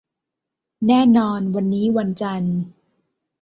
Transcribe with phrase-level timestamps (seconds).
[0.87, 2.57] แน่นอน วันนี้วันจันทร์